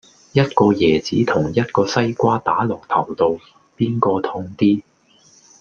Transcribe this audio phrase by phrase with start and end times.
[0.31, 3.39] 一個椰子同一個西瓜打落頭度,
[3.77, 4.81] 邊個痛啲